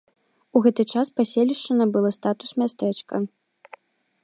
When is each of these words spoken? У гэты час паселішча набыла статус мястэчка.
У 0.55 0.61
гэты 0.67 0.85
час 0.93 1.11
паселішча 1.19 1.77
набыла 1.81 2.11
статус 2.19 2.57
мястэчка. 2.63 3.15